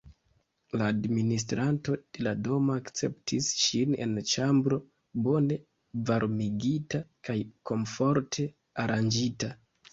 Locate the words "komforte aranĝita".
7.73-9.57